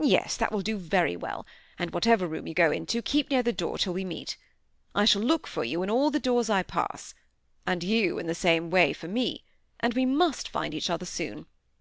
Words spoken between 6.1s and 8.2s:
the doors I pass; and you,